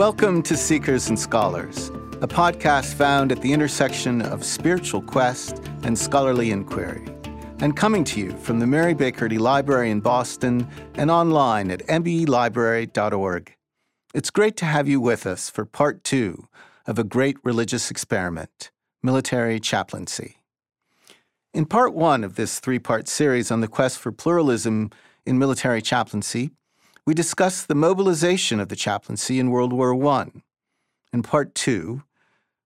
[0.00, 1.88] Welcome to Seekers and Scholars,
[2.22, 7.06] a podcast found at the intersection of spiritual quest and scholarly inquiry,
[7.58, 11.86] and coming to you from the Mary Baker Eddy Library in Boston and online at
[11.86, 13.54] mbelibrary.org.
[14.14, 16.48] It's great to have you with us for part two
[16.86, 18.70] of a great religious experiment
[19.02, 20.38] military chaplaincy.
[21.52, 24.92] In part one of this three part series on the quest for pluralism
[25.26, 26.52] in military chaplaincy,
[27.06, 30.30] we discuss the mobilization of the chaplaincy in World War I.
[31.12, 32.02] In part two,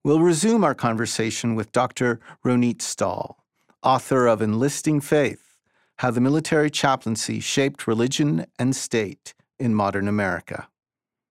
[0.02, 2.20] we'll resume our conversation with Dr.
[2.44, 3.38] Ronit Stahl,
[3.82, 5.56] author of Enlisting Faith
[5.96, 10.68] How the Military Chaplaincy Shaped Religion and State in Modern America.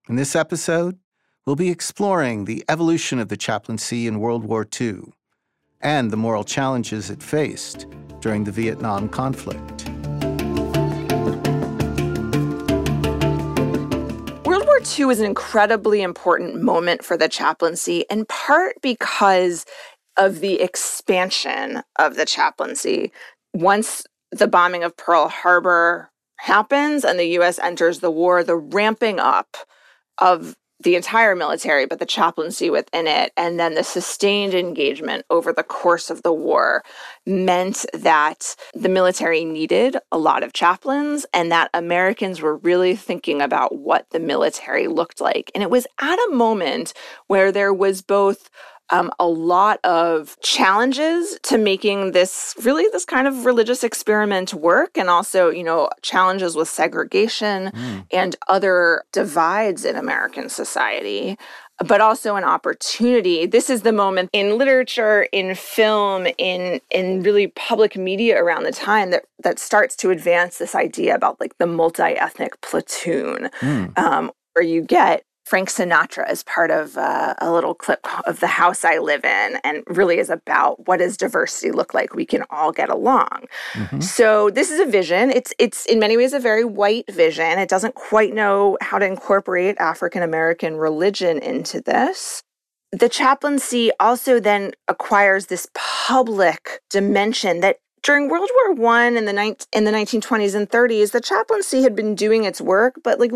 [0.09, 0.97] In this episode,
[1.45, 5.13] we'll be exploring the evolution of the chaplaincy in World War II
[5.81, 7.85] and the moral challenges it faced
[8.21, 9.92] during the Vietnam conflict.
[14.83, 19.65] War II was an incredibly important moment for the chaplaincy, in part because
[20.17, 23.11] of the expansion of the chaplaincy.
[23.53, 29.19] Once the bombing of Pearl Harbor happens and the US enters the war, the ramping
[29.19, 29.55] up
[30.19, 35.51] of the entire military, but the chaplaincy within it, and then the sustained engagement over
[35.51, 36.83] the course of the war
[37.25, 43.41] meant that the military needed a lot of chaplains and that Americans were really thinking
[43.41, 45.51] about what the military looked like.
[45.55, 46.93] And it was at a moment
[47.27, 48.49] where there was both
[48.89, 54.97] um, a lot of challenges to making this really this kind of religious experiment work
[54.97, 58.05] and also you know challenges with segregation mm.
[58.11, 61.37] and other divides in american society
[61.79, 67.47] but also an opportunity this is the moment in literature in film in in really
[67.47, 71.67] public media around the time that that starts to advance this idea about like the
[71.67, 73.97] multi-ethnic platoon mm.
[73.97, 78.47] um, where you get Frank Sinatra as part of uh, a little clip of the
[78.47, 82.15] house I live in, and really is about what does diversity look like?
[82.15, 83.47] We can all get along.
[83.73, 83.99] Mm-hmm.
[83.99, 85.29] So this is a vision.
[85.31, 87.59] It's it's in many ways a very white vision.
[87.59, 92.41] It doesn't quite know how to incorporate African American religion into this.
[92.91, 99.33] The chaplaincy also then acquires this public dimension that during World War One in the
[99.33, 103.31] ni- in the 1920s and 30s, the chaplaincy had been doing its work, but like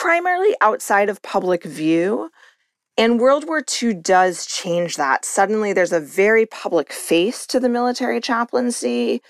[0.00, 2.30] primarily outside of public view.
[2.96, 5.26] And World War II does change that.
[5.26, 9.20] Suddenly, there's a very public face to the military chaplaincy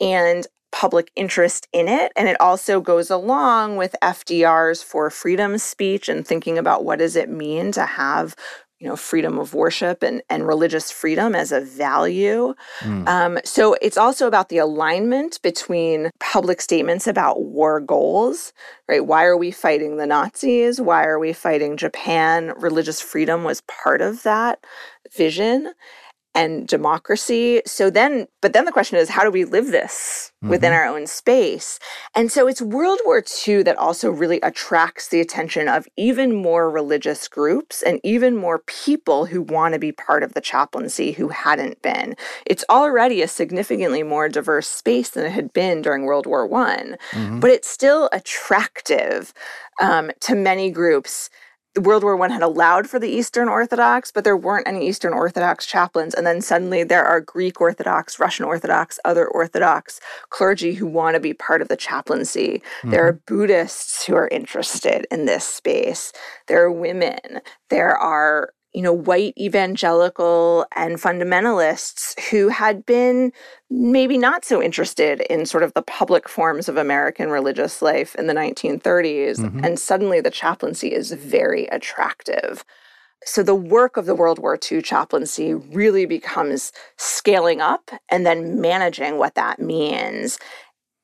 [0.00, 2.12] and public interest in it.
[2.14, 7.16] And it also goes along with FDR's Four Freedom speech and thinking about what does
[7.16, 8.36] it mean to have
[8.80, 12.54] you know freedom of worship and and religious freedom as a value.
[12.80, 13.06] Mm.
[13.06, 18.52] um, so it's also about the alignment between public statements about war goals
[18.88, 19.06] right?
[19.06, 20.80] Why are we fighting the nazis?
[20.80, 22.52] Why are we fighting japan?
[22.56, 24.64] Religious freedom was part of that
[25.14, 25.72] vision
[26.34, 27.60] and democracy.
[27.66, 30.50] So then, but then the question is, how do we live this mm-hmm.
[30.50, 31.78] within our own space?
[32.14, 36.70] And so it's World War II that also really attracts the attention of even more
[36.70, 41.28] religious groups and even more people who want to be part of the chaplaincy who
[41.28, 42.14] hadn't been.
[42.46, 46.96] It's already a significantly more diverse space than it had been during World War One,
[47.10, 47.40] mm-hmm.
[47.40, 49.34] but it's still attractive
[49.80, 51.30] um, to many groups
[51.78, 55.66] World War One had allowed for the Eastern Orthodox, but there weren't any Eastern Orthodox
[55.66, 56.14] chaplains.
[56.14, 60.00] And then suddenly there are Greek Orthodox, Russian Orthodox, other Orthodox
[60.30, 62.62] clergy who want to be part of the chaplaincy.
[62.78, 62.90] Mm-hmm.
[62.90, 66.12] There are Buddhists who are interested in this space.
[66.48, 67.40] There are women.
[67.68, 73.32] There are you know, white evangelical and fundamentalists who had been
[73.68, 78.26] maybe not so interested in sort of the public forms of American religious life in
[78.26, 79.38] the 1930s.
[79.38, 79.64] Mm-hmm.
[79.64, 82.64] And suddenly the chaplaincy is very attractive.
[83.24, 88.60] So the work of the World War II chaplaincy really becomes scaling up and then
[88.60, 90.38] managing what that means.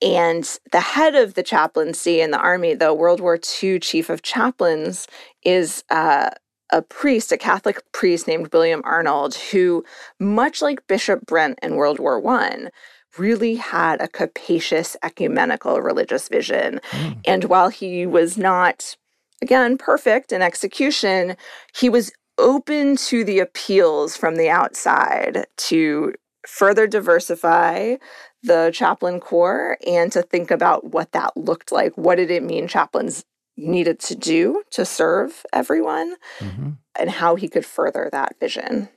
[0.03, 4.22] And the head of the chaplaincy in the army, the World War II chief of
[4.22, 5.07] chaplains,
[5.42, 6.30] is uh,
[6.71, 9.84] a priest, a Catholic priest named William Arnold, who,
[10.18, 12.71] much like Bishop Brent in World War One,
[13.18, 16.80] really had a capacious ecumenical religious vision.
[16.91, 17.21] Mm.
[17.27, 18.97] And while he was not,
[19.41, 21.36] again, perfect in execution,
[21.74, 26.13] he was open to the appeals from the outside to
[26.47, 27.97] further diversify
[28.42, 31.97] the chaplain corps and to think about what that looked like.
[31.97, 33.24] What did it mean chaplains
[33.56, 36.70] needed to do to serve everyone mm-hmm.
[36.98, 38.88] and how he could further that vision.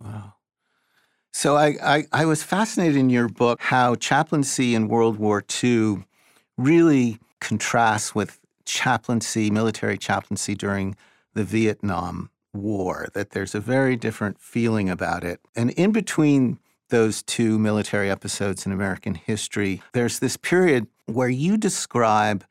[0.00, 0.34] Wow.
[1.32, 6.04] So I, I, I, was fascinated in your book how chaplaincy in World War II
[6.58, 10.94] really contrasts with chaplaincy, military chaplaincy during
[11.34, 15.40] the Vietnam War, that there's a very different feeling about it.
[15.56, 16.58] And in between
[16.90, 22.44] those two military episodes in American history, there's this period where you describe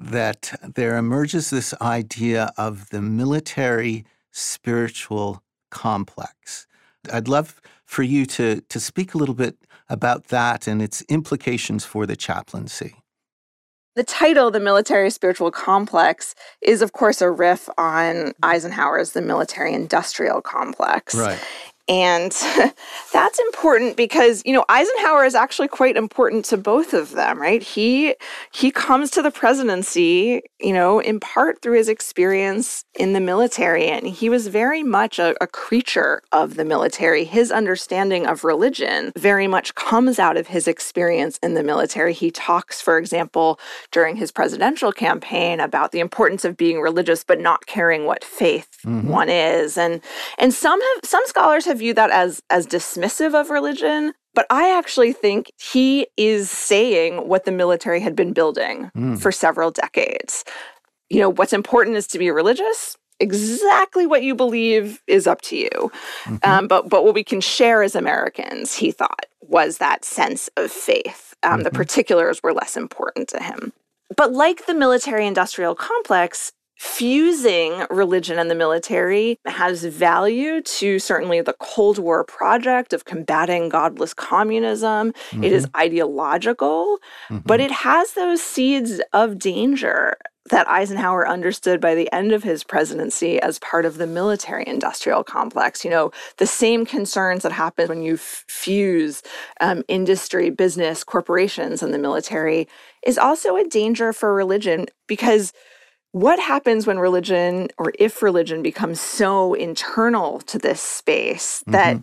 [0.00, 6.66] that there emerges this idea of the military spiritual complex.
[7.12, 9.56] I'd love for you to, to speak a little bit
[9.88, 12.96] about that and its implications for the chaplaincy.
[13.96, 18.30] The title, The Military Spiritual Complex, is of course a riff on mm-hmm.
[18.42, 21.14] Eisenhower's The Military Industrial Complex.
[21.14, 21.40] Right.
[21.90, 22.30] And
[23.12, 27.62] that's important because, you know, Eisenhower is actually quite important to both of them, right?
[27.62, 28.14] He
[28.54, 33.88] he comes to the presidency, you know, in part through his experience in the military.
[33.88, 37.24] And he was very much a, a creature of the military.
[37.24, 42.12] His understanding of religion very much comes out of his experience in the military.
[42.12, 43.58] He talks, for example,
[43.90, 48.68] during his presidential campaign about the importance of being religious but not caring what faith
[48.86, 49.08] mm-hmm.
[49.08, 49.76] one is.
[49.76, 50.00] And
[50.38, 54.76] and some have some scholars have view that as as dismissive of religion, but I
[54.76, 59.20] actually think he is saying what the military had been building mm.
[59.20, 60.44] for several decades.
[61.08, 62.96] You know, what's important is to be religious.
[63.18, 65.70] Exactly what you believe is up to you.
[66.24, 66.36] Mm-hmm.
[66.44, 70.70] Um, but but what we can share as Americans, he thought, was that sense of
[70.70, 71.34] faith.
[71.42, 71.62] Um, mm-hmm.
[71.64, 73.72] The particulars were less important to him.
[74.16, 81.42] But like the military industrial complex, fusing religion and the military has value to certainly
[81.42, 85.12] the Cold War project of combating godless communism.
[85.12, 85.44] Mm-hmm.
[85.44, 85.76] It is mm-hmm.
[85.76, 86.98] ideological,
[87.28, 87.40] mm-hmm.
[87.44, 90.16] but it has those seeds of danger
[90.48, 95.22] that Eisenhower understood by the end of his presidency as part of the military industrial
[95.22, 95.84] complex.
[95.84, 99.22] You know, the same concerns that happen when you f- fuse
[99.60, 102.68] um, industry, business, corporations, and the military
[103.04, 105.52] is also a danger for religion because
[106.12, 112.02] what happens when religion or if religion becomes so internal to this space that mm-hmm.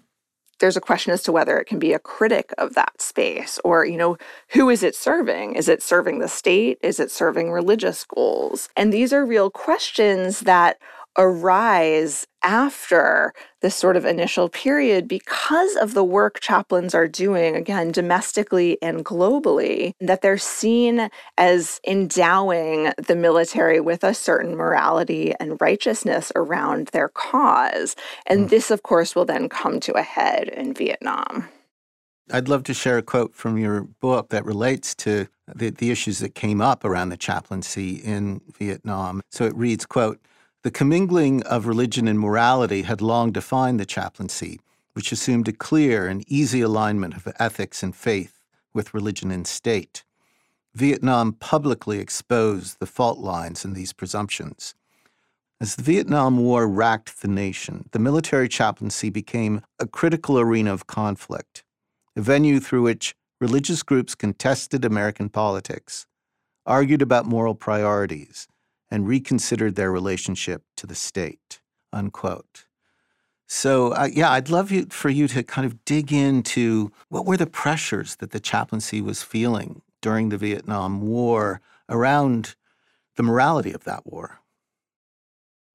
[0.60, 3.60] there's a question as to whether it can be a critic of that space?
[3.64, 4.18] Or you know
[4.50, 5.56] who is it serving?
[5.56, 6.78] Is it serving the state?
[6.82, 8.70] Is it serving religious goals?
[8.78, 10.78] And these are real questions that
[11.18, 17.92] arise after this sort of initial period because of the work chaplains are doing, again,
[17.92, 25.60] domestically and globally, that they're seen as endowing the military with a certain morality and
[25.60, 27.96] righteousness around their cause.
[28.28, 28.50] And mm.
[28.50, 31.50] this, of course, will then come to a head in Vietnam.
[32.32, 36.20] I'd love to share a quote from your book that relates to the, the issues
[36.20, 39.22] that came up around the chaplaincy in Vietnam.
[39.32, 40.20] So it reads, quote,
[40.68, 44.60] the commingling of religion and morality had long defined the chaplaincy,
[44.92, 48.42] which assumed a clear and easy alignment of ethics and faith
[48.74, 50.04] with religion and state.
[50.76, 54.76] Vietnam publicly exposed the fault lines in these presumptions.
[55.62, 60.86] As the Vietnam War racked the nation, the military chaplaincy became a critical arena of
[60.86, 61.64] conflict,
[62.18, 66.08] a venue through which religious groups contested American politics,
[66.66, 68.50] argued about moral priorities,
[68.90, 71.62] and reconsidered their relationship to the state.
[71.94, 72.66] Unquote.
[73.48, 77.38] So, uh, yeah, I'd love you, for you to kind of dig into what were
[77.38, 82.56] the pressures that the chaplaincy was feeling during the Vietnam War around
[83.16, 84.40] the morality of that war.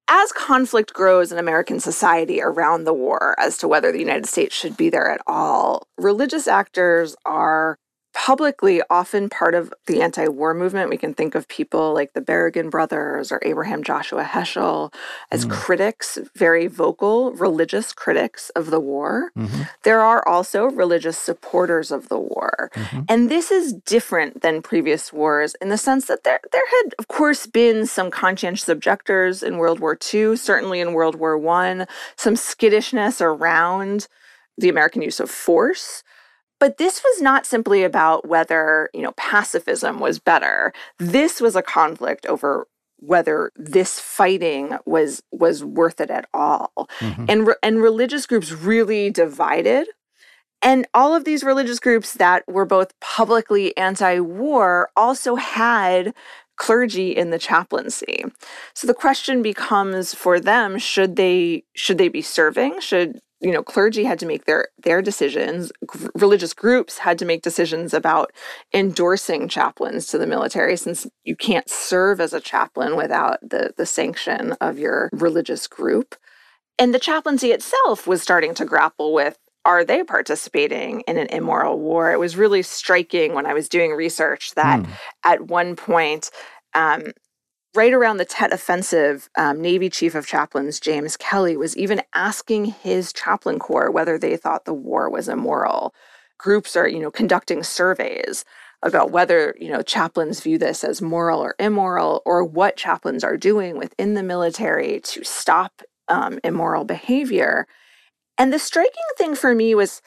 [0.07, 4.55] As conflict grows in American society around the war as to whether the United States
[4.55, 7.79] should be there at all, religious actors are
[8.13, 10.89] publicly often part of the anti war movement.
[10.89, 14.93] We can think of people like the Berrigan brothers or Abraham Joshua Heschel
[15.31, 15.51] as mm.
[15.51, 19.31] critics, very vocal religious critics of the war.
[19.37, 19.63] Mm-hmm.
[19.83, 22.69] There are also religious supporters of the war.
[22.75, 23.01] Mm-hmm.
[23.09, 27.07] And this is different than previous wars in the sense that there, there had, of
[27.07, 32.35] course, been some conscientious objectors in World War II, certainly in World War I, some
[32.35, 34.07] skittishness around
[34.57, 36.03] the American use of force.
[36.63, 40.71] But this was not simply about whether, you know, pacifism was better.
[40.97, 42.67] This was a conflict over
[42.99, 46.71] whether this fighting was was worth it at all.
[47.01, 47.25] Mm-hmm.
[47.27, 49.89] And re- and religious groups really divided
[50.61, 56.13] and all of these religious groups that were both publicly anti-war also had
[56.55, 58.23] clergy in the chaplaincy.
[58.73, 62.79] So the question becomes for them should they should they be serving?
[62.79, 65.71] Should you know clergy had to make their their decisions.
[65.93, 68.31] G- religious groups had to make decisions about
[68.73, 73.85] endorsing chaplains to the military since you can't serve as a chaplain without the the
[73.85, 76.15] sanction of your religious group.
[76.79, 81.79] And the chaplaincy itself was starting to grapple with are they participating in an immoral
[81.79, 82.11] war?
[82.11, 84.89] It was really striking when i was doing research that mm.
[85.23, 86.31] at one point
[86.75, 87.11] um,
[87.75, 92.65] right around the Tet Offensive, um, Navy Chief of Chaplains James Kelly was even asking
[92.65, 95.93] his chaplain corps whether they thought the war was immoral.
[96.37, 98.45] Groups are, you know, conducting surveys
[98.83, 103.37] about whether, you know, chaplains view this as moral or immoral, or what chaplains are
[103.37, 107.65] doing within the military to stop um, immoral behavior.
[108.37, 110.01] And the striking thing for me was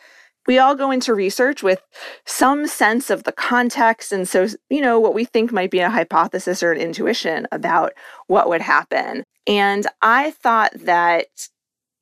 [0.47, 1.81] we all go into research with
[2.25, 4.13] some sense of the context.
[4.13, 7.93] And so, you know, what we think might be a hypothesis or an intuition about
[8.27, 9.25] what would happen.
[9.47, 11.27] And I thought that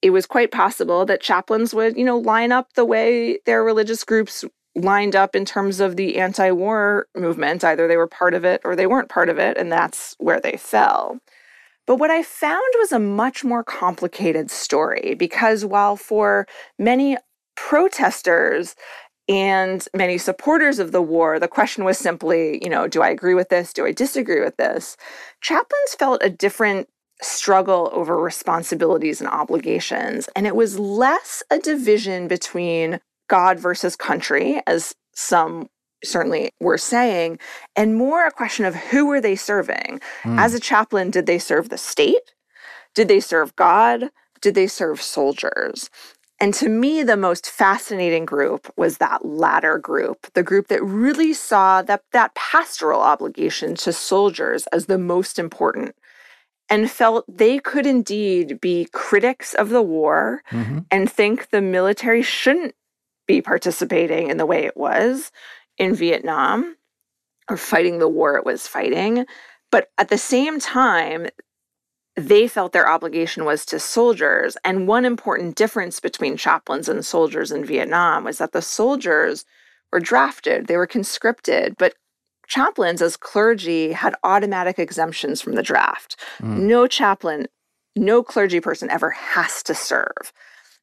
[0.03, 4.05] it was quite possible that chaplains would, you know, line up the way their religious
[4.05, 4.45] groups
[4.77, 7.65] lined up in terms of the anti war movement.
[7.65, 10.41] Either they were part of it or they weren't part of it, and that's where
[10.41, 11.19] they fell.
[11.87, 16.47] But what I found was a much more complicated story because while for
[16.79, 17.17] many
[17.57, 18.75] protesters
[19.29, 23.35] and many supporters of the war, the question was simply, you know, do I agree
[23.35, 23.73] with this?
[23.73, 24.97] Do I disagree with this?
[25.41, 26.89] Chaplains felt a different
[27.23, 30.29] struggle over responsibilities and obligations.
[30.37, 35.69] And it was less a division between God versus country, as some
[36.05, 37.39] certainly were saying,
[37.77, 40.01] and more a question of who were they serving?
[40.23, 40.39] Mm.
[40.39, 42.35] As a chaplain, did they serve the state?
[42.95, 44.11] Did they serve God?
[44.43, 45.89] Did they serve soldiers?
[46.45, 51.33] And to me, the most fascinating group was that latter group, the group that really
[51.33, 55.97] saw that, that pastoral obligation to soldiers as the most important
[56.69, 60.81] and felt they could indeed be critics of the war mm-hmm.
[60.91, 62.75] and think the military shouldn't
[63.27, 65.33] be participating in the way it was
[65.79, 66.77] in Vietnam
[67.49, 69.25] or fighting the war it was fighting.
[69.71, 71.27] But at the same time,
[72.17, 74.57] they felt their obligation was to soldiers.
[74.65, 79.45] And one important difference between chaplains and soldiers in Vietnam was that the soldiers
[79.93, 81.95] were drafted, they were conscripted, but
[82.47, 86.17] chaplains as clergy had automatic exemptions from the draft.
[86.41, 86.61] Mm.
[86.61, 87.47] No chaplain,
[87.97, 90.33] no clergy person ever has to serve.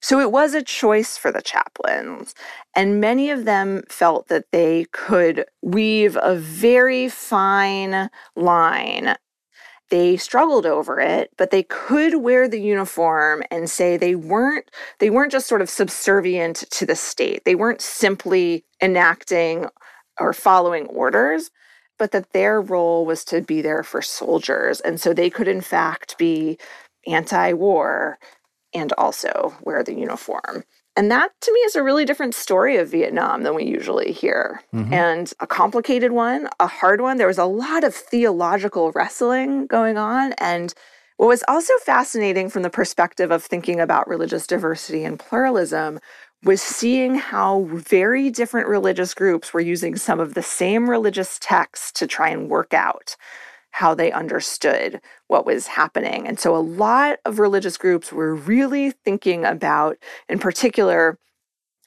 [0.02, 2.34] So it was a choice for the chaplains.
[2.76, 9.16] And many of them felt that they could weave a very fine line
[9.92, 15.12] they struggled over it but they could wear the uniform and say they weren't they
[15.12, 17.44] weren't just sort of subservient to the state.
[17.46, 19.68] They weren't simply enacting
[20.20, 21.52] or following orders
[22.00, 24.80] but that their role was to be there for soldiers.
[24.82, 26.58] And so they could in fact be
[27.08, 28.18] anti-war
[28.74, 30.64] and also wear the uniform
[30.96, 34.62] and that to me is a really different story of Vietnam than we usually hear.
[34.74, 34.94] Mm-hmm.
[34.94, 37.18] And a complicated one, a hard one.
[37.18, 40.34] There was a lot of theological wrestling going on.
[40.34, 40.74] And
[41.16, 46.00] what was also fascinating from the perspective of thinking about religious diversity and pluralism
[46.44, 51.92] was seeing how very different religious groups were using some of the same religious texts
[51.94, 53.16] to try and work out
[53.72, 56.28] how they understood what was happening.
[56.28, 59.98] And so a lot of religious groups were really thinking about,
[60.30, 61.18] in particular,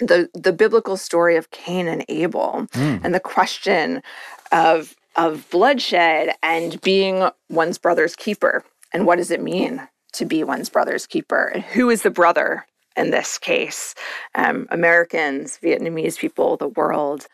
[0.00, 3.00] the, the biblical story of Cain and Abel mm.
[3.04, 4.02] and the question
[4.50, 8.64] of, of bloodshed and being one's brother's keeper.
[8.92, 11.46] And what does it mean to be one's brother's keeper?
[11.46, 13.94] And who is the brother in this case?
[14.34, 17.26] Um, Americans, Vietnamese people, the world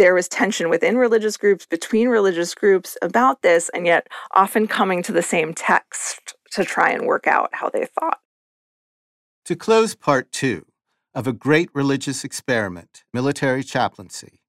[0.00, 5.02] there was tension within religious groups, between religious groups about this, and yet often coming
[5.02, 8.18] to the same text to try and work out how they thought.
[9.44, 10.64] To close part two
[11.14, 14.40] of a great religious experiment, military chaplaincy,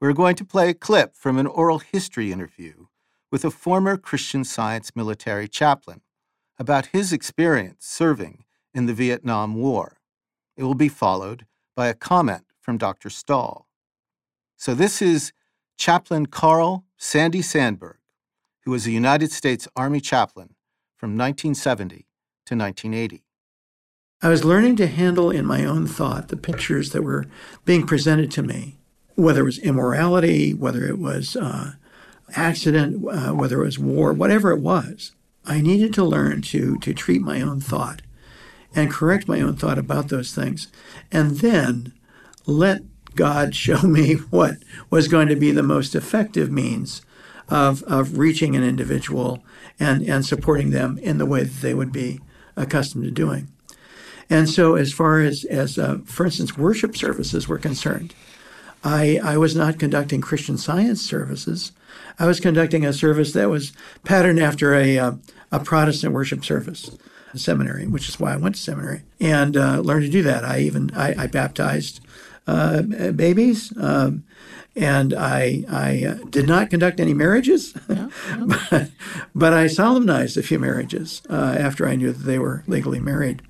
[0.00, 2.86] we're going to play a clip from an oral history interview
[3.32, 6.02] with a former Christian Science military chaplain
[6.60, 9.98] about his experience serving in the Vietnam War.
[10.56, 13.10] It will be followed by a comment from Dr.
[13.10, 13.66] Stahl.
[14.62, 15.32] So this is
[15.76, 17.96] Chaplain Carl Sandy Sandberg,
[18.60, 20.54] who was a United States Army chaplain
[20.96, 22.06] from 1970
[22.46, 23.24] to 1980.
[24.22, 27.26] I was learning to handle in my own thought the pictures that were
[27.64, 28.78] being presented to me,
[29.16, 31.72] whether it was immorality, whether it was uh,
[32.36, 35.10] accident, uh, whether it was war, whatever it was.
[35.44, 38.02] I needed to learn to to treat my own thought
[38.76, 40.68] and correct my own thought about those things,
[41.10, 41.94] and then
[42.46, 42.82] let
[43.16, 44.56] God show me what
[44.90, 47.02] was going to be the most effective means
[47.48, 49.42] of, of reaching an individual
[49.78, 52.20] and, and supporting them in the way that they would be
[52.56, 53.48] accustomed to doing.
[54.30, 58.14] And so, as far as, as uh, for instance, worship services were concerned,
[58.84, 61.72] I, I was not conducting Christian science services.
[62.18, 63.72] I was conducting a service that was
[64.04, 65.12] patterned after a, uh,
[65.50, 66.90] a Protestant worship service
[67.34, 70.44] seminary, which is why I went to seminary and uh, learned to do that.
[70.44, 72.00] I even I, I baptized
[72.46, 73.72] uh, babies.
[73.76, 74.24] Um,
[74.74, 78.56] and I, I uh, did not conduct any marriages, yeah, yeah.
[78.70, 78.90] but,
[79.34, 83.42] but, I solemnized a few marriages uh, after I knew that they were legally married.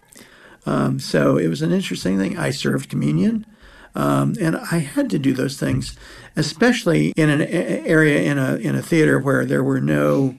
[0.67, 2.37] Um, so it was an interesting thing.
[2.37, 3.47] I served communion,
[3.95, 5.97] um, and I had to do those things,
[6.35, 10.37] especially in an area in a in a theater where there were no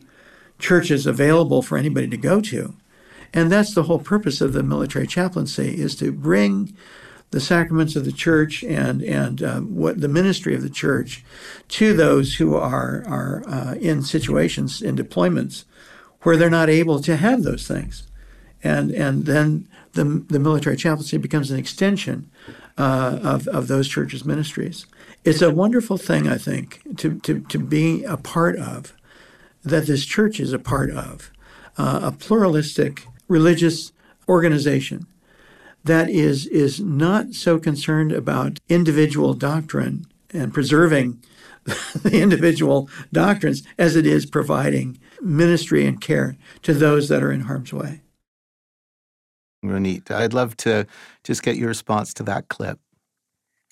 [0.60, 2.76] churches available for anybody to go to.
[3.34, 6.76] And that's the whole purpose of the military chaplaincy is to bring
[7.34, 11.26] the sacraments of the church and and um, what the ministry of the church
[11.68, 15.66] to those who are are uh, in situations in deployments
[16.22, 18.04] where they're not able to have those things,
[18.64, 22.30] and and then the the military chaplaincy becomes an extension
[22.78, 24.86] uh, of of those churches' ministries.
[25.26, 28.94] It's a wonderful thing, I think, to to to be a part of,
[29.64, 31.32] that this church is a part of,
[31.80, 33.92] uh, a pluralistic religious
[34.30, 35.08] organization
[35.84, 41.22] that is is not so concerned about individual doctrine and preserving
[41.66, 47.42] the individual doctrines as it is providing ministry and care to those that are in
[47.42, 48.02] harm's way.
[49.64, 50.86] Ronit, I'd love to
[51.24, 52.80] just get your response to that clip.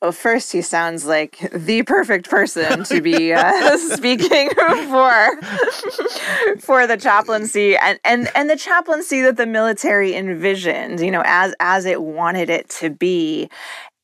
[0.01, 4.50] Well, first, he sounds like the perfect person to be uh, speaking
[4.89, 5.41] for
[6.60, 11.53] for the chaplaincy and, and and the chaplaincy that the military envisioned, you know, as
[11.60, 13.48] as it wanted it to be.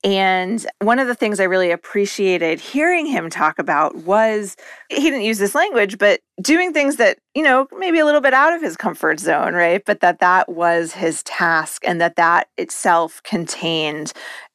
[0.03, 4.55] And one of the things I really appreciated hearing him talk about was
[4.89, 8.33] he didn't use this language, but doing things that, you know, maybe a little bit
[8.33, 9.83] out of his comfort zone, right?
[9.83, 14.13] But that that was his task and that that itself contained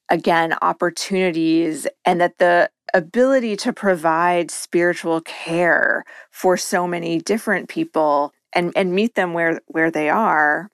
[0.09, 8.33] again opportunities and that the ability to provide spiritual care for so many different people
[8.55, 10.69] and and meet them where where they are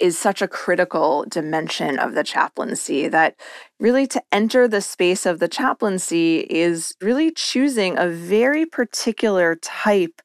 [0.00, 3.36] is such a critical dimension of the chaplaincy that
[3.78, 10.20] really to enter the space of the chaplaincy is really choosing a very particular type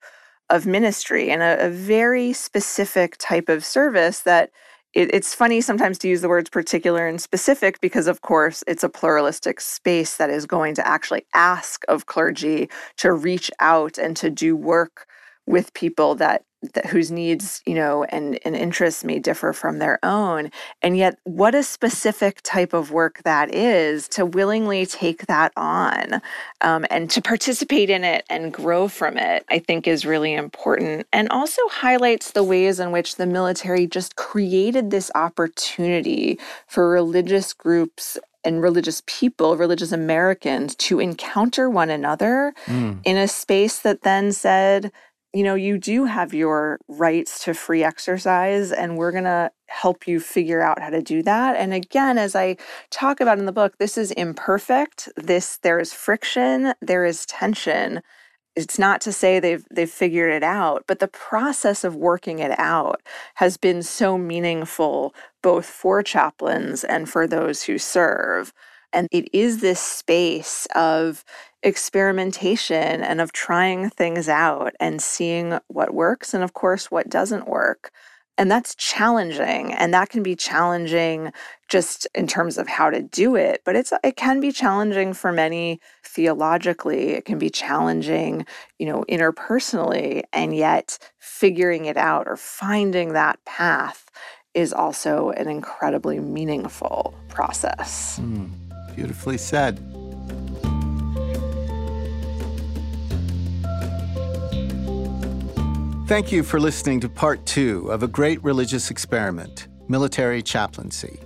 [0.50, 4.50] of ministry and a, a very specific type of service that
[4.94, 8.84] it, it's funny sometimes to use the words particular and specific because, of course, it's
[8.84, 14.18] a pluralistic space that is going to actually ask of clergy to reach out and
[14.18, 15.06] to do work
[15.46, 16.44] with people that
[16.74, 20.52] that, whose needs, you know, and, and interests may differ from their own.
[20.82, 26.22] And yet, what a specific type of work that is to willingly take that on
[26.62, 31.08] um, and to participate in it and grow from it, I think is really important.
[31.14, 37.54] And also highlights the ways in which the military just created this opportunity for religious
[37.54, 42.98] groups and religious people, religious Americans, to encounter one another mm.
[43.04, 44.92] in a space that then said,
[45.34, 50.08] you know, you do have your rights to free exercise, and we're going to help
[50.08, 51.56] you figure out how to do that.
[51.56, 52.58] And again, as I
[52.90, 55.08] talk about in the book, this is imperfect.
[55.16, 58.02] This there is friction, there is tension.
[58.56, 62.58] It's not to say they've they've figured it out, but the process of working it
[62.60, 63.02] out
[63.36, 65.14] has been so meaningful
[65.44, 68.54] both for chaplains and for those who serve.
[68.94, 71.24] And it is this space of
[71.64, 77.48] experimentation and of trying things out and seeing what works and, of course, what doesn't
[77.48, 77.92] work.
[78.38, 79.74] And that's challenging.
[79.74, 81.34] And that can be challenging
[81.68, 83.62] just in terms of how to do it.
[83.66, 87.10] But it's it can be challenging for many theologically.
[87.10, 88.46] It can be challenging,
[88.80, 90.24] you know, interpersonally.
[90.32, 94.10] And yet figuring it out or finding that path
[94.54, 98.20] is also an incredibly meaningful process.
[98.22, 98.50] Mm,
[99.00, 99.80] beautifully said.
[106.06, 111.18] Thank you for listening to part two of A Great Religious Experiment Military Chaplaincy,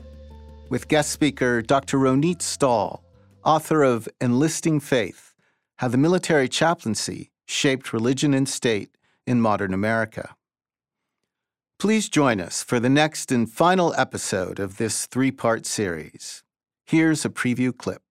[0.69, 1.97] with guest speaker Dr.
[1.97, 3.03] Ronit Stahl,
[3.43, 5.33] author of Enlisting Faith
[5.77, 8.91] How the Military Chaplaincy Shaped Religion and State
[9.25, 10.35] in Modern America.
[11.79, 16.43] Please join us for the next and final episode of this three part series.
[16.85, 18.01] Here's a preview clip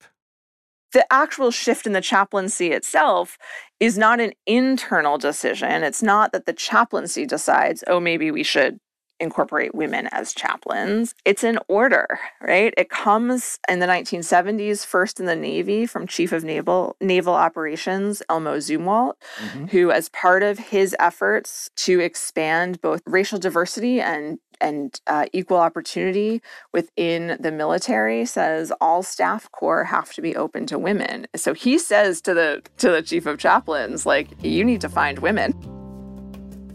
[0.92, 3.38] the actual shift in the chaplaincy itself
[3.80, 5.82] is not an internal decision.
[5.82, 8.78] It's not that the chaplaincy decides, oh, maybe we should
[9.22, 11.14] incorporate women as chaplains.
[11.24, 12.74] It's an order, right?
[12.76, 18.22] It comes in the 1970s, first in the Navy from Chief of Naval Naval Operations
[18.28, 19.66] Elmo Zumwalt, mm-hmm.
[19.66, 25.56] who, as part of his efforts to expand both racial diversity and and uh, equal
[25.56, 26.40] opportunity
[26.72, 31.26] within the military says all staff corps have to be open to women.
[31.34, 35.18] So he says to the to the chief of chaplains, like, you need to find
[35.18, 35.52] women.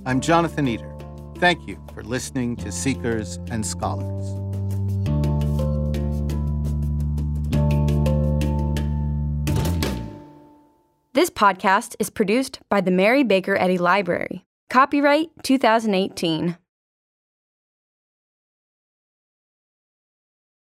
[0.05, 0.96] I'm Jonathan Eder.
[1.39, 4.25] Thank you for listening to Seekers and Scholars.
[11.13, 14.45] This podcast is produced by the Mary Baker Eddy Library.
[14.71, 16.57] Copyright 2018.